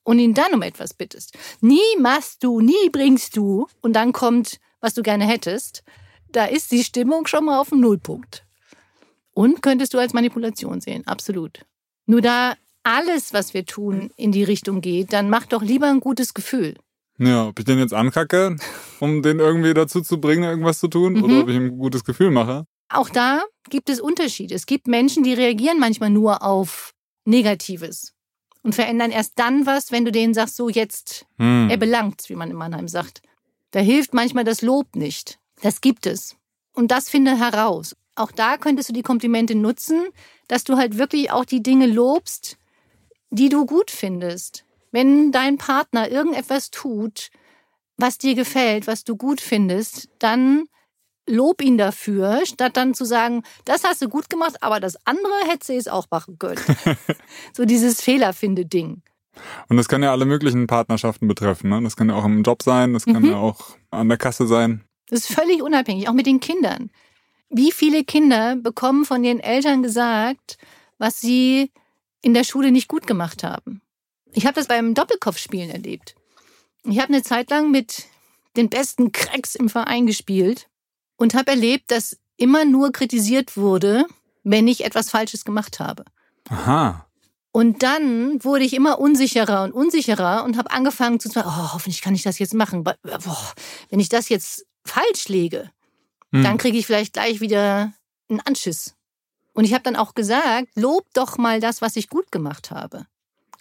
und 0.03 0.19
ihn 0.19 0.33
dann 0.33 0.53
um 0.53 0.61
etwas 0.61 0.93
bittest. 0.93 1.37
Nie 1.61 1.79
machst 1.99 2.43
du, 2.43 2.59
nie 2.59 2.89
bringst 2.91 3.35
du 3.37 3.67
und 3.81 3.93
dann 3.93 4.11
kommt, 4.11 4.59
was 4.81 4.93
du 4.93 5.01
gerne 5.01 5.25
hättest. 5.25 5.83
Da 6.31 6.45
ist 6.45 6.71
die 6.71 6.83
Stimmung 6.83 7.27
schon 7.27 7.45
mal 7.45 7.59
auf 7.59 7.69
dem 7.69 7.79
Nullpunkt. 7.79 8.45
Und 9.33 9.61
könntest 9.61 9.93
du 9.93 9.97
als 9.97 10.13
Manipulation 10.13 10.81
sehen, 10.81 11.07
absolut. 11.07 11.65
Nur 12.05 12.21
da 12.21 12.55
alles, 12.83 13.33
was 13.33 13.53
wir 13.53 13.65
tun, 13.65 14.11
in 14.17 14.31
die 14.31 14.43
Richtung 14.43 14.81
geht, 14.81 15.13
dann 15.13 15.29
mach 15.29 15.45
doch 15.45 15.63
lieber 15.63 15.87
ein 15.87 16.01
gutes 16.01 16.33
Gefühl. 16.33 16.75
Ja, 17.17 17.47
ob 17.47 17.59
ich 17.59 17.65
den 17.65 17.79
jetzt 17.79 17.93
ankacke, 17.93 18.57
um 18.99 19.21
den 19.21 19.39
irgendwie 19.39 19.73
dazu 19.73 20.01
zu 20.01 20.19
bringen, 20.19 20.43
irgendwas 20.43 20.79
zu 20.79 20.87
tun, 20.87 21.13
mhm. 21.13 21.23
oder 21.23 21.39
ob 21.41 21.49
ich 21.49 21.55
ihm 21.55 21.65
ein 21.65 21.77
gutes 21.77 22.03
Gefühl 22.03 22.31
mache. 22.31 22.65
Auch 22.89 23.09
da 23.09 23.41
gibt 23.69 23.89
es 23.89 23.99
Unterschiede. 23.99 24.53
Es 24.53 24.65
gibt 24.65 24.87
Menschen, 24.87 25.23
die 25.23 25.33
reagieren 25.33 25.79
manchmal 25.79 26.09
nur 26.09 26.43
auf 26.43 26.92
Negatives 27.25 28.13
und 28.63 28.75
verändern 28.75 29.11
erst 29.11 29.33
dann 29.37 29.65
was, 29.65 29.91
wenn 29.91 30.05
du 30.05 30.11
denen 30.11 30.33
sagst, 30.33 30.55
so 30.55 30.69
jetzt, 30.69 31.25
hm. 31.37 31.69
er 31.69 31.77
belangt, 31.77 32.29
wie 32.29 32.35
man 32.35 32.49
in 32.49 32.55
Mannheim 32.55 32.87
sagt. 32.87 33.21
Da 33.71 33.79
hilft 33.79 34.13
manchmal 34.13 34.43
das 34.43 34.61
Lob 34.61 34.95
nicht. 34.95 35.39
Das 35.61 35.81
gibt 35.81 36.05
es. 36.05 36.35
Und 36.73 36.91
das 36.91 37.09
finde 37.09 37.37
heraus. 37.37 37.95
Auch 38.15 38.31
da 38.31 38.57
könntest 38.57 38.89
du 38.89 38.93
die 38.93 39.01
Komplimente 39.01 39.55
nutzen, 39.55 40.05
dass 40.47 40.63
du 40.63 40.77
halt 40.77 40.97
wirklich 40.97 41.31
auch 41.31 41.45
die 41.45 41.63
Dinge 41.63 41.87
lobst, 41.87 42.57
die 43.31 43.49
du 43.49 43.65
gut 43.65 43.89
findest. 43.89 44.65
Wenn 44.91 45.31
dein 45.31 45.57
Partner 45.57 46.09
irgendetwas 46.09 46.69
tut, 46.69 47.31
was 47.97 48.17
dir 48.17 48.35
gefällt, 48.35 48.85
was 48.85 49.03
du 49.03 49.15
gut 49.15 49.41
findest, 49.41 50.09
dann 50.19 50.65
lob 51.27 51.61
ihn 51.61 51.77
dafür, 51.77 52.45
statt 52.45 52.77
dann 52.77 52.93
zu 52.93 53.05
sagen, 53.05 53.43
das 53.65 53.83
hast 53.83 54.01
du 54.01 54.09
gut 54.09 54.29
gemacht, 54.29 54.61
aber 54.61 54.79
das 54.79 54.95
andere 55.05 55.33
hätte 55.47 55.67
sie 55.67 55.75
es 55.75 55.87
auch 55.87 56.07
machen 56.11 56.37
können. 56.37 56.61
so 57.53 57.65
dieses 57.65 58.01
Fehlerfinde-Ding. 58.01 59.01
Und 59.67 59.77
das 59.77 59.87
kann 59.87 60.03
ja 60.03 60.11
alle 60.11 60.25
möglichen 60.25 60.67
Partnerschaften 60.67 61.27
betreffen. 61.27 61.69
Ne? 61.69 61.81
Das 61.81 61.95
kann 61.95 62.09
ja 62.09 62.15
auch 62.15 62.25
im 62.25 62.43
Job 62.43 62.61
sein, 62.61 62.93
das 62.93 63.05
kann 63.05 63.23
mhm. 63.23 63.29
ja 63.29 63.37
auch 63.37 63.77
an 63.89 64.09
der 64.09 64.17
Kasse 64.17 64.47
sein. 64.47 64.83
Das 65.09 65.21
ist 65.21 65.33
völlig 65.33 65.61
unabhängig, 65.61 66.07
auch 66.07 66.13
mit 66.13 66.25
den 66.25 66.39
Kindern. 66.39 66.91
Wie 67.49 67.71
viele 67.71 68.03
Kinder 68.03 68.55
bekommen 68.55 69.05
von 69.05 69.23
ihren 69.23 69.39
Eltern 69.39 69.83
gesagt, 69.83 70.57
was 70.97 71.21
sie 71.21 71.71
in 72.21 72.33
der 72.33 72.43
Schule 72.43 72.71
nicht 72.71 72.87
gut 72.87 73.07
gemacht 73.07 73.43
haben? 73.43 73.81
Ich 74.33 74.45
habe 74.45 74.55
das 74.55 74.67
beim 74.67 74.93
Doppelkopfspielen 74.93 75.69
erlebt. 75.69 76.15
Ich 76.83 76.99
habe 76.99 77.13
eine 77.13 77.21
Zeit 77.21 77.49
lang 77.49 77.71
mit 77.71 78.05
den 78.57 78.69
besten 78.69 79.11
Cracks 79.11 79.55
im 79.55 79.69
Verein 79.69 80.05
gespielt 80.05 80.67
und 81.23 81.35
habe 81.35 81.51
erlebt, 81.51 81.89
dass 81.89 82.17
immer 82.35 82.65
nur 82.65 82.91
kritisiert 82.91 83.55
wurde, 83.55 84.05
wenn 84.43 84.67
ich 84.67 84.83
etwas 84.83 85.09
Falsches 85.09 85.45
gemacht 85.45 85.79
habe. 85.79 86.03
Aha. 86.49 87.07
Und 87.53 87.81
dann 87.81 88.43
wurde 88.43 88.65
ich 88.65 88.73
immer 88.73 88.99
unsicherer 88.99 89.63
und 89.63 89.71
unsicherer 89.71 90.43
und 90.43 90.57
habe 90.57 90.71
angefangen 90.71 91.21
zu 91.21 91.29
sagen, 91.29 91.47
oh, 91.49 91.71
hoffentlich 91.71 92.01
kann 92.01 92.13
ich 92.13 92.23
das 92.23 92.39
jetzt 92.39 92.53
machen. 92.53 92.83
Boah, 92.83 93.53
wenn 93.89 94.01
ich 94.01 94.09
das 94.09 94.27
jetzt 94.27 94.65
falsch 94.83 95.29
lege, 95.29 95.71
hm. 96.33 96.43
dann 96.43 96.57
kriege 96.57 96.77
ich 96.77 96.85
vielleicht 96.85 97.13
gleich 97.13 97.39
wieder 97.39 97.93
einen 98.27 98.41
Anschiss. 98.41 98.93
Und 99.53 99.63
ich 99.63 99.73
habe 99.73 99.83
dann 99.83 99.95
auch 99.95 100.15
gesagt, 100.15 100.67
lob 100.75 101.05
doch 101.13 101.37
mal 101.37 101.61
das, 101.61 101.81
was 101.81 101.95
ich 101.95 102.09
gut 102.09 102.33
gemacht 102.33 102.69
habe. 102.69 103.05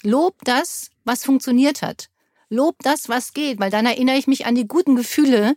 Lob 0.03 0.35
das, 0.43 0.91
was 1.05 1.25
funktioniert 1.25 1.81
hat. 1.81 2.09
Lob 2.49 2.75
das, 2.83 3.09
was 3.09 3.35
geht, 3.35 3.61
weil 3.61 3.71
dann 3.71 3.87
erinnere 3.87 4.17
ich 4.17 4.27
mich 4.27 4.47
an 4.47 4.57
die 4.57 4.67
guten 4.67 4.97
Gefühle, 4.97 5.55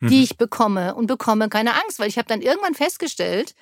die 0.00 0.16
mhm. 0.16 0.22
ich 0.22 0.36
bekomme 0.36 0.94
und 0.94 1.06
bekomme 1.06 1.48
keine 1.48 1.74
Angst, 1.74 1.98
weil 1.98 2.08
ich 2.08 2.18
habe 2.18 2.28
dann 2.28 2.42
irgendwann 2.42 2.74
festgestellt, 2.74 3.54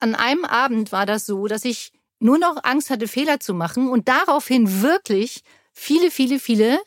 an 0.00 0.14
einem 0.14 0.44
Abend 0.44 0.92
war 0.92 1.06
das 1.06 1.26
so, 1.26 1.46
dass 1.46 1.64
ich 1.64 1.92
nur 2.20 2.38
noch 2.38 2.62
Angst 2.64 2.90
hatte, 2.90 3.08
Fehler 3.08 3.40
zu 3.40 3.54
machen 3.54 3.88
und 3.88 4.08
daraufhin 4.08 4.82
wirklich 4.82 5.42
viele, 5.72 6.10
viele, 6.10 6.38
viele 6.40 6.78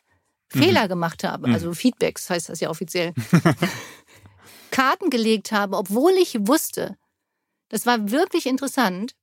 mhm. 0.53 0.59
Fehler 0.59 0.87
gemacht 0.87 1.23
habe. 1.23 1.47
Mhm. 1.47 1.53
Also 1.53 1.73
Feedbacks 1.73 2.29
heißt 2.29 2.49
das 2.49 2.59
ja 2.59 2.69
offiziell. 2.69 3.13
Karten 4.71 5.09
gelegt 5.09 5.51
habe, 5.51 5.77
obwohl 5.77 6.11
ich 6.13 6.35
wusste, 6.47 6.97
das 7.69 7.85
war 7.85 8.11
wirklich 8.11 8.45
interessant, 8.45 9.15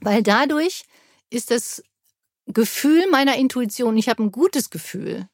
weil 0.00 0.22
dadurch 0.22 0.84
ist 1.30 1.50
das 1.50 1.82
Gefühl 2.46 3.06
meiner 3.10 3.36
Intuition, 3.36 3.96
ich 3.96 4.08
habe 4.08 4.22
ein 4.22 4.32
gutes 4.32 4.70
Gefühl, 4.70 5.28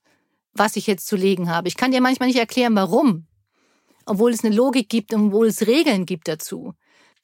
was 0.52 0.76
ich 0.76 0.86
jetzt 0.86 1.06
zu 1.06 1.16
legen 1.16 1.50
habe. 1.50 1.68
Ich 1.68 1.76
kann 1.76 1.92
dir 1.92 2.00
manchmal 2.00 2.28
nicht 2.28 2.38
erklären, 2.38 2.74
warum 2.74 3.26
obwohl 4.06 4.32
es 4.32 4.44
eine 4.44 4.54
Logik 4.54 4.88
gibt 4.88 5.12
und 5.12 5.28
obwohl 5.28 5.48
es 5.48 5.66
Regeln 5.66 6.06
gibt 6.06 6.28
dazu, 6.28 6.74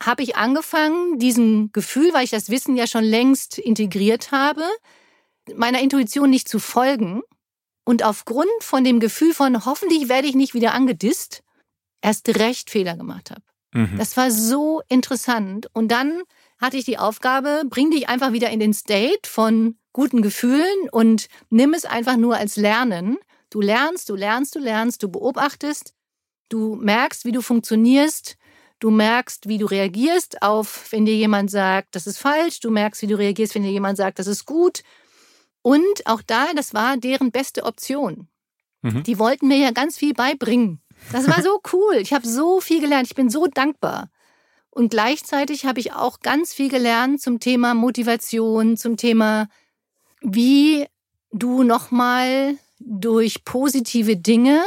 habe 0.03 0.23
ich 0.23 0.37
angefangen, 0.37 1.19
diesem 1.19 1.71
Gefühl, 1.73 2.13
weil 2.13 2.25
ich 2.25 2.31
das 2.31 2.51
Wissen 2.51 2.77
ja 2.77 2.87
schon 2.87 3.05
längst 3.05 3.59
integriert 3.59 4.33
habe, 4.33 4.65
meiner 5.55 5.81
Intuition 5.81 6.31
nicht 6.31 6.49
zu 6.49 6.59
folgen 6.59 7.23
und 7.85 8.03
aufgrund 8.03 8.51
von 8.61 8.85
dem 8.85 9.01
Gefühl 9.01 9.35
von 9.35 9.65
hoffentlich 9.65 10.09
werde 10.09 10.29
ich 10.29 10.35
nicht 10.35 10.55
wieder 10.55 10.75
angedisst, 10.75 11.43
erst 12.01 12.29
recht 12.37 12.71
Fehler 12.71 12.97
gemacht 12.97 13.31
habe. 13.31 13.43
Mhm. 13.73 13.99
Das 13.99 14.17
war 14.17 14.31
so 14.31 14.83
interessant. 14.89 15.69
Und 15.73 15.89
dann 15.89 16.23
hatte 16.61 16.77
ich 16.77 16.85
die 16.85 16.99
Aufgabe, 16.99 17.63
bring 17.69 17.91
dich 17.91 18.09
einfach 18.09 18.33
wieder 18.33 18.51
in 18.51 18.61
den 18.61 18.75
State 18.75 19.29
von 19.29 19.77
guten 19.93 20.23
Gefühlen 20.23 20.89
und 20.91 21.29
nimm 21.51 21.75
es 21.75 21.85
einfach 21.85 22.17
nur 22.17 22.37
als 22.37 22.57
Lernen. 22.57 23.19
Du 23.51 23.61
lernst, 23.61 24.09
du 24.09 24.15
lernst, 24.15 24.55
du 24.55 24.61
lernst, 24.61 25.03
du 25.03 25.09
beobachtest 25.09 25.95
Du 26.53 26.77
merkst, 26.77 27.25
wie 27.25 27.33
du 27.33 27.41
funktionierst. 27.41 28.37
Du 28.79 28.91
merkst, 28.91 29.49
wie 29.49 29.57
du 29.57 29.65
reagierst 29.65 30.43
auf, 30.43 30.89
wenn 30.91 31.07
dir 31.07 31.17
jemand 31.17 31.51
sagt, 31.51 31.95
das 31.95 32.07
ist 32.07 32.19
falsch. 32.19 32.61
Du 32.61 32.71
merkst, 32.71 33.01
wie 33.01 33.07
du 33.07 33.17
reagierst, 33.17 33.55
wenn 33.55 33.63
dir 33.63 33.71
jemand 33.71 33.97
sagt, 33.97 34.19
das 34.19 34.27
ist 34.27 34.45
gut. 34.45 34.83
Und 35.63 36.07
auch 36.07 36.21
da, 36.21 36.53
das 36.55 36.75
war 36.75 36.99
deren 36.99 37.31
beste 37.31 37.65
Option. 37.65 38.29
Mhm. 38.83 39.03
Die 39.05 39.19
wollten 39.19 39.49
mir 39.49 39.57
ja 39.57 39.71
ganz 39.71 39.97
viel 39.97 40.13
beibringen. 40.13 40.83
Das 41.11 41.27
war 41.27 41.41
so 41.43 41.59
cool. 41.73 41.97
Ich 41.97 42.13
habe 42.13 42.29
so 42.29 42.61
viel 42.61 42.83
gelernt. 42.83 43.07
Ich 43.07 43.15
bin 43.15 43.31
so 43.31 43.47
dankbar. 43.47 44.11
Und 44.69 44.91
gleichzeitig 44.91 45.65
habe 45.65 45.81
ich 45.81 45.95
auch 45.95 46.21
ganz 46.21 46.53
viel 46.53 46.69
gelernt 46.69 47.23
zum 47.23 47.41
Thema 47.41 47.73
Motivation, 47.73 48.77
zum 48.77 48.99
Thema, 48.99 49.49
wie 50.21 50.87
du 51.31 51.63
nochmal 51.63 52.59
durch 52.79 53.45
positive 53.45 54.19
Dinge 54.19 54.63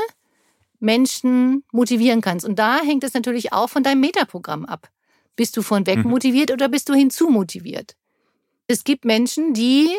Menschen 0.85 1.63
motivieren 1.71 2.21
kannst. 2.21 2.45
Und 2.45 2.59
da 2.59 2.79
hängt 2.81 3.03
es 3.03 3.13
natürlich 3.13 3.51
auch 3.51 3.69
von 3.69 3.83
deinem 3.83 4.01
Metaprogramm 4.01 4.65
ab. 4.65 4.89
Bist 5.35 5.57
du 5.57 5.63
von 5.63 5.85
weg 5.87 5.97
mhm. 6.05 6.11
motiviert 6.11 6.51
oder 6.51 6.69
bist 6.69 6.87
du 6.87 6.93
hinzu 6.93 7.29
motiviert? 7.29 7.95
Es 8.67 8.83
gibt 8.83 9.03
Menschen, 9.03 9.53
die 9.53 9.89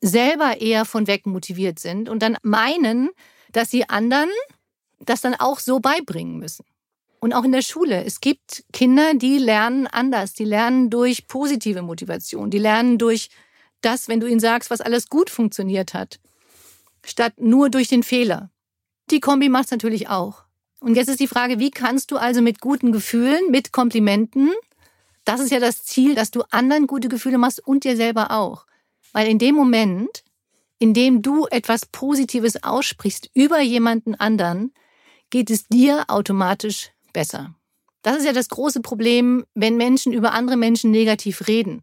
selber 0.00 0.60
eher 0.60 0.84
von 0.84 1.06
weg 1.06 1.26
motiviert 1.26 1.78
sind 1.78 2.08
und 2.08 2.22
dann 2.22 2.36
meinen, 2.42 3.10
dass 3.52 3.70
sie 3.70 3.88
anderen 3.88 4.28
das 4.98 5.20
dann 5.20 5.34
auch 5.34 5.58
so 5.58 5.80
beibringen 5.80 6.38
müssen. 6.38 6.64
Und 7.20 7.32
auch 7.32 7.44
in 7.44 7.52
der 7.52 7.62
Schule. 7.62 8.04
Es 8.04 8.20
gibt 8.20 8.64
Kinder, 8.72 9.14
die 9.14 9.38
lernen 9.38 9.86
anders. 9.86 10.32
Die 10.32 10.44
lernen 10.44 10.90
durch 10.90 11.28
positive 11.28 11.82
Motivation. 11.82 12.50
Die 12.50 12.58
lernen 12.58 12.98
durch 12.98 13.30
das, 13.80 14.08
wenn 14.08 14.18
du 14.18 14.26
ihnen 14.26 14.40
sagst, 14.40 14.70
was 14.70 14.80
alles 14.80 15.08
gut 15.08 15.30
funktioniert 15.30 15.94
hat, 15.94 16.18
statt 17.04 17.34
nur 17.38 17.70
durch 17.70 17.86
den 17.86 18.02
Fehler. 18.02 18.50
Die 19.10 19.20
Kombi 19.20 19.48
macht 19.48 19.66
es 19.66 19.70
natürlich 19.70 20.08
auch. 20.08 20.44
Und 20.80 20.96
jetzt 20.96 21.08
ist 21.08 21.20
die 21.20 21.28
Frage, 21.28 21.58
wie 21.58 21.70
kannst 21.70 22.10
du 22.10 22.16
also 22.16 22.42
mit 22.42 22.60
guten 22.60 22.92
Gefühlen, 22.92 23.50
mit 23.50 23.72
Komplimenten, 23.72 24.50
das 25.24 25.40
ist 25.40 25.52
ja 25.52 25.60
das 25.60 25.84
Ziel, 25.84 26.14
dass 26.14 26.30
du 26.30 26.42
anderen 26.50 26.86
gute 26.86 27.08
Gefühle 27.08 27.38
machst 27.38 27.64
und 27.64 27.84
dir 27.84 27.96
selber 27.96 28.32
auch. 28.32 28.66
Weil 29.12 29.28
in 29.28 29.38
dem 29.38 29.54
Moment, 29.54 30.24
in 30.78 30.94
dem 30.94 31.22
du 31.22 31.46
etwas 31.46 31.86
Positives 31.86 32.64
aussprichst 32.64 33.30
über 33.34 33.60
jemanden 33.60 34.14
anderen, 34.16 34.72
geht 35.30 35.50
es 35.50 35.68
dir 35.68 36.04
automatisch 36.08 36.90
besser. 37.12 37.54
Das 38.02 38.16
ist 38.16 38.24
ja 38.24 38.32
das 38.32 38.48
große 38.48 38.80
Problem, 38.80 39.44
wenn 39.54 39.76
Menschen 39.76 40.12
über 40.12 40.32
andere 40.32 40.56
Menschen 40.56 40.90
negativ 40.90 41.46
reden. 41.46 41.82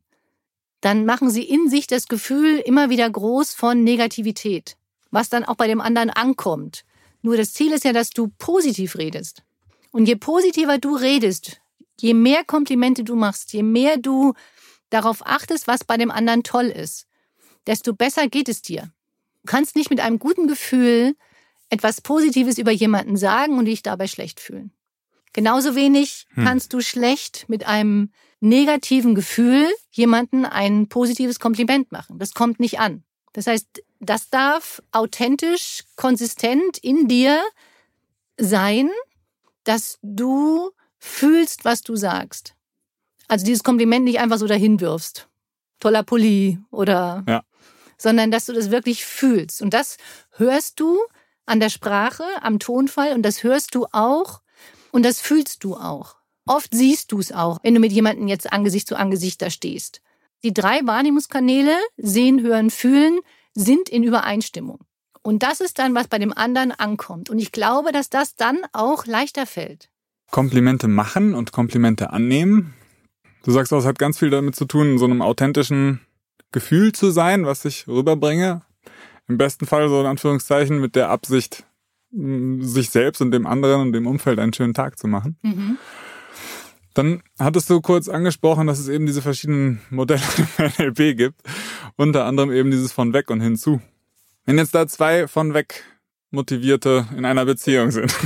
Dann 0.81 1.05
machen 1.05 1.29
sie 1.29 1.43
in 1.43 1.69
sich 1.69 1.87
das 1.87 2.07
Gefühl 2.07 2.57
immer 2.57 2.89
wieder 2.89 3.09
groß 3.09 3.53
von 3.53 3.83
Negativität, 3.83 4.75
was 5.11 5.29
dann 5.29 5.45
auch 5.45 5.55
bei 5.55 5.67
dem 5.67 5.79
anderen 5.79 6.09
ankommt. 6.09 6.83
Nur 7.21 7.37
das 7.37 7.53
Ziel 7.53 7.73
ist 7.73 7.83
ja, 7.83 7.93
dass 7.93 8.09
du 8.09 8.29
positiv 8.37 8.95
redest. 8.97 9.43
Und 9.91 10.07
je 10.07 10.15
positiver 10.15 10.77
du 10.77 10.95
redest, 10.95 11.59
je 11.99 12.13
mehr 12.13 12.43
Komplimente 12.43 13.03
du 13.03 13.15
machst, 13.15 13.53
je 13.53 13.63
mehr 13.63 13.97
du 13.97 14.33
darauf 14.89 15.25
achtest, 15.25 15.67
was 15.67 15.83
bei 15.83 15.97
dem 15.97 16.11
anderen 16.11 16.43
toll 16.43 16.65
ist, 16.65 17.07
desto 17.67 17.93
besser 17.93 18.27
geht 18.27 18.49
es 18.49 18.61
dir. 18.61 18.91
Du 19.43 19.51
kannst 19.51 19.75
nicht 19.75 19.89
mit 19.89 19.99
einem 19.99 20.19
guten 20.19 20.47
Gefühl 20.47 21.15
etwas 21.69 22.01
Positives 22.01 22.57
über 22.57 22.71
jemanden 22.71 23.17
sagen 23.17 23.57
und 23.57 23.65
dich 23.65 23.83
dabei 23.83 24.07
schlecht 24.07 24.39
fühlen. 24.39 24.71
Genauso 25.33 25.75
wenig 25.75 26.25
hm. 26.33 26.45
kannst 26.45 26.73
du 26.73 26.81
schlecht 26.81 27.47
mit 27.47 27.67
einem 27.67 28.11
negativen 28.39 29.13
Gefühl 29.15 29.67
jemanden 29.91 30.45
ein 30.45 30.87
positives 30.87 31.39
Kompliment 31.39 31.91
machen. 31.91 32.17
Das 32.17 32.33
kommt 32.33 32.59
nicht 32.59 32.79
an. 32.79 33.03
Das 33.33 33.45
heißt, 33.47 33.83
das 33.99 34.29
darf 34.29 34.81
authentisch, 34.91 35.83
konsistent 35.95 36.77
in 36.77 37.07
dir 37.07 37.41
sein, 38.37 38.89
dass 39.63 39.99
du 40.01 40.71
fühlst, 40.97 41.65
was 41.65 41.81
du 41.81 41.95
sagst. 41.95 42.55
Also 43.27 43.45
dieses 43.45 43.63
Kompliment 43.63 44.05
nicht 44.05 44.19
einfach 44.19 44.37
so 44.37 44.47
dahin 44.47 44.79
wirfst. 44.79 45.27
Toller 45.79 46.03
Pulli 46.03 46.59
oder, 46.71 47.23
Ja. 47.27 47.43
sondern 47.97 48.31
dass 48.31 48.45
du 48.45 48.53
das 48.53 48.71
wirklich 48.71 49.05
fühlst. 49.05 49.61
Und 49.61 49.73
das 49.73 49.97
hörst 50.37 50.79
du 50.79 50.99
an 51.45 51.59
der 51.59 51.69
Sprache, 51.69 52.23
am 52.41 52.59
Tonfall 52.59 53.13
und 53.13 53.23
das 53.23 53.43
hörst 53.43 53.75
du 53.75 53.85
auch 53.91 54.41
und 54.91 55.03
das 55.03 55.19
fühlst 55.21 55.63
du 55.63 55.75
auch. 55.75 56.15
Oft 56.45 56.73
siehst 56.73 57.11
du 57.11 57.19
es 57.19 57.31
auch, 57.31 57.59
wenn 57.63 57.75
du 57.75 57.79
mit 57.79 57.91
jemandem 57.91 58.27
jetzt 58.27 58.51
Angesicht 58.51 58.87
zu 58.87 58.95
Angesicht 58.97 59.41
da 59.41 59.49
stehst. 59.49 60.01
Die 60.43 60.53
drei 60.53 60.79
Wahrnehmungskanäle, 60.83 61.77
sehen, 61.97 62.41
hören, 62.41 62.69
fühlen, 62.71 63.19
sind 63.53 63.89
in 63.89 64.03
Übereinstimmung. 64.03 64.79
Und 65.21 65.43
das 65.43 65.61
ist 65.61 65.79
dann, 65.79 65.95
was 65.95 66.07
bei 66.07 66.17
dem 66.17 66.33
anderen 66.35 66.71
ankommt. 66.71 67.29
Und 67.29 67.39
ich 67.39 67.51
glaube, 67.51 67.91
dass 67.91 68.09
das 68.09 68.35
dann 68.35 68.59
auch 68.71 69.05
leichter 69.05 69.45
fällt. 69.45 69.89
Komplimente 70.31 70.87
machen 70.87 71.33
und 71.33 71.51
Komplimente 71.51 72.11
annehmen. 72.11 72.73
Du 73.43 73.51
sagst 73.51 73.73
auch, 73.73 73.79
es 73.79 73.85
hat 73.85 73.99
ganz 73.99 74.19
viel 74.19 74.29
damit 74.29 74.55
zu 74.55 74.65
tun, 74.65 74.91
in 74.91 74.97
so 74.97 75.05
einem 75.05 75.21
authentischen 75.21 76.01
Gefühl 76.51 76.91
zu 76.93 77.11
sein, 77.11 77.45
was 77.45 77.65
ich 77.65 77.87
rüberbringe. 77.87 78.61
Im 79.27 79.37
besten 79.37 79.65
Fall 79.65 79.89
so 79.89 79.99
in 79.99 80.07
Anführungszeichen 80.07 80.79
mit 80.79 80.95
der 80.95 81.09
Absicht, 81.09 81.65
mh, 82.11 82.65
sich 82.65 82.89
selbst 82.89 83.21
und 83.21 83.31
dem 83.31 83.45
anderen 83.45 83.81
und 83.81 83.93
dem 83.93 84.07
Umfeld 84.07 84.39
einen 84.39 84.53
schönen 84.53 84.73
Tag 84.73 84.97
zu 84.97 85.07
machen. 85.07 85.37
Mhm. 85.41 85.77
Dann 86.93 87.21
hattest 87.37 87.69
du 87.69 87.81
kurz 87.81 88.09
angesprochen, 88.09 88.67
dass 88.67 88.79
es 88.79 88.87
eben 88.87 89.05
diese 89.05 89.21
verschiedenen 89.21 89.81
Modelle 89.89 90.21
im 90.57 90.65
NLP 90.77 91.15
gibt. 91.15 91.41
Unter 91.99 92.23
anderem 92.23 92.49
eben 92.53 92.71
dieses 92.71 92.93
von 92.93 93.11
weg 93.11 93.29
und 93.29 93.41
hinzu. 93.41 93.81
Wenn 94.45 94.57
jetzt 94.57 94.73
da 94.73 94.87
zwei 94.87 95.27
von 95.27 95.53
weg 95.53 95.83
Motivierte 96.31 97.05
in 97.17 97.25
einer 97.25 97.43
Beziehung 97.43 97.91
sind. 97.91 98.15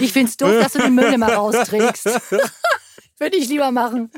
Ich 0.00 0.12
find's 0.12 0.36
doof, 0.36 0.50
dass 0.50 0.72
du 0.72 0.80
den 0.80 0.94
Müll 0.94 1.12
immer 1.12 1.32
rausträgst. 1.32 2.06
Würde 3.18 3.36
ich 3.36 3.48
lieber 3.48 3.70
machen. 3.70 4.10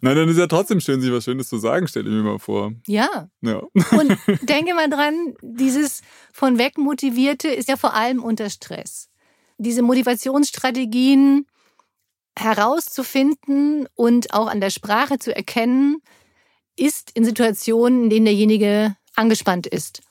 Nein, 0.00 0.16
dann 0.16 0.28
ist 0.28 0.38
ja 0.38 0.46
trotzdem 0.46 0.80
schön, 0.80 1.00
sich 1.00 1.12
was 1.12 1.24
Schönes 1.24 1.48
zu 1.48 1.58
sagen, 1.58 1.86
stell 1.86 2.06
ich 2.06 2.12
mir 2.12 2.22
mal 2.22 2.38
vor. 2.38 2.72
Ja. 2.86 3.28
Ja. 3.42 3.58
Und 3.58 4.18
denke 4.42 4.74
mal 4.74 4.88
dran, 4.88 5.34
dieses 5.42 6.00
von 6.32 6.58
weg 6.58 6.78
motivierte 6.78 7.48
ist 7.48 7.68
ja 7.68 7.76
vor 7.76 7.94
allem 7.94 8.24
unter 8.24 8.50
Stress. 8.50 9.10
Diese 9.58 9.82
Motivationsstrategien 9.82 11.46
herauszufinden 12.36 13.86
und 13.94 14.32
auch 14.32 14.48
an 14.48 14.60
der 14.60 14.70
Sprache 14.70 15.18
zu 15.18 15.36
erkennen, 15.36 16.02
ist 16.76 17.10
in 17.14 17.24
Situationen, 17.24 18.04
in 18.04 18.10
denen 18.10 18.24
derjenige 18.26 18.96
angespannt 19.14 19.66
ist. 19.66 20.02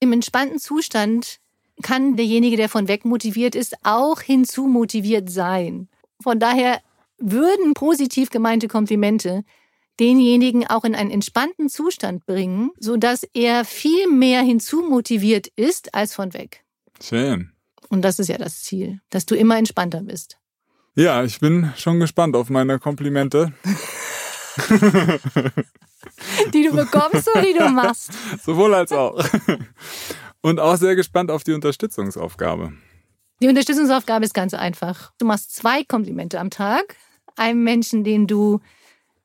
Im 0.00 0.12
entspannten 0.12 0.58
Zustand 0.58 1.38
kann 1.82 2.16
derjenige, 2.16 2.56
der 2.56 2.68
von 2.68 2.88
weg 2.88 3.04
motiviert 3.04 3.54
ist, 3.54 3.74
auch 3.82 4.20
hinzu 4.20 4.66
motiviert 4.66 5.30
sein. 5.30 5.88
Von 6.22 6.38
daher 6.38 6.80
würden 7.18 7.74
positiv 7.74 8.30
gemeinte 8.30 8.68
Komplimente 8.68 9.44
denjenigen 9.98 10.66
auch 10.66 10.84
in 10.84 10.94
einen 10.94 11.10
entspannten 11.10 11.68
Zustand 11.68 12.24
bringen, 12.24 12.70
sodass 12.78 13.22
er 13.34 13.64
viel 13.64 14.08
mehr 14.08 14.40
hinzu 14.42 14.82
motiviert 14.82 15.46
ist 15.56 15.94
als 15.94 16.14
von 16.14 16.32
weg. 16.32 16.64
Schön. 17.02 17.52
Und 17.90 18.02
das 18.02 18.18
ist 18.18 18.28
ja 18.28 18.38
das 18.38 18.62
Ziel, 18.62 19.00
dass 19.10 19.26
du 19.26 19.34
immer 19.34 19.58
entspannter 19.58 20.02
bist. 20.02 20.38
Ja, 20.94 21.22
ich 21.24 21.40
bin 21.40 21.72
schon 21.76 22.00
gespannt 22.00 22.34
auf 22.34 22.50
meine 22.50 22.78
Komplimente. 22.78 23.52
Die 26.52 26.64
du 26.64 26.74
bekommst 26.74 27.28
oder 27.28 27.42
die 27.42 27.54
du 27.54 27.68
machst. 27.68 28.10
Sowohl 28.44 28.74
als 28.74 28.92
auch. 28.92 29.22
Und 30.42 30.60
auch 30.60 30.76
sehr 30.76 30.96
gespannt 30.96 31.30
auf 31.30 31.44
die 31.44 31.52
Unterstützungsaufgabe. 31.52 32.72
Die 33.42 33.48
Unterstützungsaufgabe 33.48 34.24
ist 34.24 34.34
ganz 34.34 34.54
einfach. 34.54 35.12
Du 35.18 35.26
machst 35.26 35.54
zwei 35.54 35.84
Komplimente 35.84 36.40
am 36.40 36.50
Tag. 36.50 36.96
Einem 37.36 37.62
Menschen, 37.64 38.04
den 38.04 38.26
du 38.26 38.60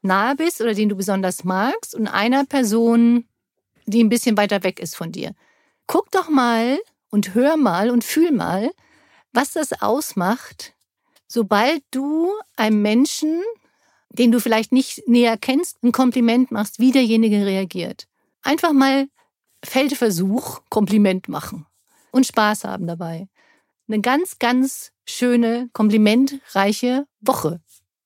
nahe 0.01 0.36
bist 0.36 0.62
oder 0.62 0.73
den 0.73 0.89
du 0.89 0.95
besonders 0.95 1.43
magst 1.43 1.95
und 1.95 2.07
einer 2.07 2.45
Person, 2.45 3.25
die 3.86 4.03
ein 4.03 4.10
bisschen 4.10 4.38
weiter 4.38 4.63
weg 4.63 4.79
ist 4.79 4.95
von 4.95 5.12
dir. 5.12 5.33
Guck 5.88 6.12
doch 6.12 6.29
mal 6.29 6.79
und 7.10 7.33
hör 7.33 7.57
mal 7.57 7.89
und 7.89 8.03
fühl 8.03 8.31
mal, 8.31 8.71
was 9.33 9.51
das 9.51 9.81
ausmacht, 9.81 10.73
sobald 11.27 11.83
du 11.91 12.31
einem 12.55 12.81
Menschen, 12.81 13.41
den 14.15 14.32
du 14.32 14.39
vielleicht 14.39 14.71
nicht 14.71 15.08
näher 15.08 15.38
kennst, 15.38 15.84
ein 15.84 15.91
Kompliment 15.91 16.51
machst, 16.51 16.80
wie 16.80 16.91
derjenige 16.91 17.45
reagiert. 17.45 18.08
Einfach 18.41 18.73
mal 18.73 19.08
Feldversuch, 19.63 20.62
Kompliment 20.69 21.28
machen 21.28 21.65
und 22.12 22.25
Spaß 22.25 22.63
haben 22.63 22.88
dabei. 22.88 23.28
Eine 23.88 24.01
ganz, 24.01 24.39
ganz 24.39 24.91
schöne, 25.06 25.69
komplimentreiche 25.73 27.06
Woche 27.21 27.62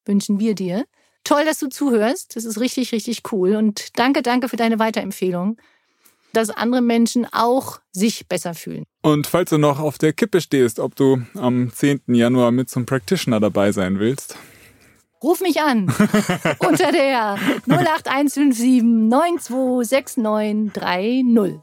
wünschen 0.06 0.40
wir 0.40 0.56
dir. 0.56 0.86
Toll, 1.24 1.46
dass 1.46 1.60
du 1.60 1.68
zuhörst. 1.68 2.36
Das 2.36 2.46
ist 2.46 2.60
richtig, 2.60 2.92
richtig 2.92 3.22
cool. 3.32 3.56
Und 3.56 3.98
danke, 3.98 4.22
danke 4.22 4.50
für 4.50 4.58
deine 4.58 4.80
Weiterempfehlung, 4.80 5.58
dass 6.34 6.50
andere 6.50 6.82
Menschen 6.82 7.28
auch 7.32 7.80
sich 7.92 8.28
besser 8.28 8.54
fühlen. 8.54 8.84
Und 9.02 9.28
falls 9.28 9.52
du 9.52 9.58
noch 9.58 9.80
auf 9.80 9.98
der 9.98 10.14
Kippe 10.14 10.42
stehst, 10.42 10.80
ob 10.80 10.96
du 10.96 11.22
am 11.36 11.72
10. 11.72 12.02
Januar 12.08 12.52
mit 12.52 12.70
zum 12.70 12.86
Practitioner 12.86 13.40
dabei 13.40 13.72
sein 13.72 14.00
willst, 14.00 14.36
Ruf 15.22 15.42
mich 15.42 15.62
an 15.62 15.88
unter 16.60 16.92
der 16.94 17.36
08157 17.68 18.82
926930. 18.84 21.60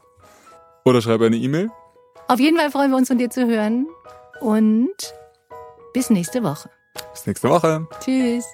oder 0.85 1.01
schreib 1.01 1.21
eine 1.21 1.37
E-Mail. 1.37 1.71
Auf 2.27 2.39
jeden 2.39 2.57
Fall 2.57 2.69
freuen 2.71 2.91
wir 2.91 2.97
uns, 2.97 3.07
von 3.07 3.17
dir 3.17 3.29
zu 3.29 3.47
hören. 3.47 3.87
Und 4.41 4.91
bis 5.93 6.09
nächste 6.11 6.43
Woche. 6.43 6.69
Bis 7.13 7.25
nächste 7.25 7.49
Woche. 7.49 7.87
Tschüss. 8.03 8.45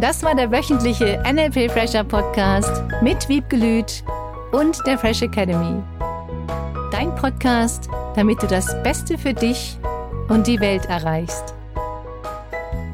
Das 0.00 0.22
war 0.22 0.34
der 0.34 0.50
wöchentliche 0.50 1.22
NLP 1.26 1.70
Fresher 1.72 2.04
Podcast 2.04 2.82
mit 3.00 3.26
Wiebgelüt 3.28 4.04
und 4.52 4.78
der 4.86 4.98
Fresh 4.98 5.22
Academy. 5.22 5.82
Dein 6.92 7.14
Podcast, 7.16 7.88
damit 8.14 8.42
du 8.42 8.46
das 8.46 8.66
Beste 8.82 9.16
für 9.18 9.32
dich 9.34 9.78
und 10.28 10.46
die 10.46 10.60
Welt 10.60 10.84
erreichst. 10.86 11.54